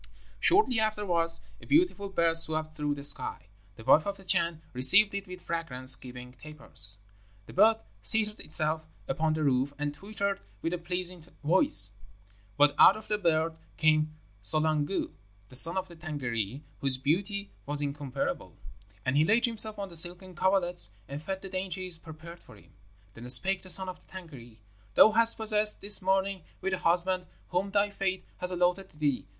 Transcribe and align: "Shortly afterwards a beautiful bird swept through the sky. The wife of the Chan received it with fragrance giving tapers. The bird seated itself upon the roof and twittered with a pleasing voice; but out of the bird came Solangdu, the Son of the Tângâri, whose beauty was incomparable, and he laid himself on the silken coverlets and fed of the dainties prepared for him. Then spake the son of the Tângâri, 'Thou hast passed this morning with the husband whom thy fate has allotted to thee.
"Shortly 0.39 0.79
afterwards 0.79 1.41
a 1.61 1.67
beautiful 1.67 2.09
bird 2.09 2.35
swept 2.35 2.75
through 2.75 2.95
the 2.95 3.03
sky. 3.03 3.45
The 3.75 3.83
wife 3.83 4.07
of 4.07 4.17
the 4.17 4.23
Chan 4.23 4.63
received 4.73 5.13
it 5.13 5.27
with 5.27 5.43
fragrance 5.43 5.95
giving 5.95 6.33
tapers. 6.33 6.97
The 7.45 7.53
bird 7.53 7.83
seated 8.01 8.39
itself 8.39 8.81
upon 9.07 9.35
the 9.35 9.43
roof 9.43 9.75
and 9.77 9.93
twittered 9.93 10.41
with 10.63 10.73
a 10.73 10.79
pleasing 10.79 11.23
voice; 11.43 11.91
but 12.57 12.73
out 12.79 12.97
of 12.97 13.09
the 13.09 13.19
bird 13.19 13.59
came 13.77 14.15
Solangdu, 14.41 15.11
the 15.49 15.55
Son 15.55 15.77
of 15.77 15.87
the 15.87 15.95
Tângâri, 15.95 16.61
whose 16.79 16.97
beauty 16.97 17.51
was 17.67 17.83
incomparable, 17.83 18.57
and 19.05 19.15
he 19.15 19.23
laid 19.23 19.45
himself 19.45 19.77
on 19.77 19.89
the 19.89 19.95
silken 19.95 20.33
coverlets 20.33 20.93
and 21.07 21.21
fed 21.21 21.35
of 21.35 21.41
the 21.43 21.49
dainties 21.49 21.99
prepared 21.99 22.39
for 22.39 22.55
him. 22.55 22.73
Then 23.13 23.29
spake 23.29 23.61
the 23.61 23.69
son 23.69 23.87
of 23.87 23.99
the 24.03 24.11
Tângâri, 24.11 24.57
'Thou 24.95 25.11
hast 25.11 25.37
passed 25.37 25.79
this 25.79 26.01
morning 26.01 26.41
with 26.59 26.71
the 26.73 26.79
husband 26.79 27.27
whom 27.49 27.69
thy 27.69 27.91
fate 27.91 28.25
has 28.37 28.49
allotted 28.49 28.89
to 28.89 28.97
thee. 28.97 29.27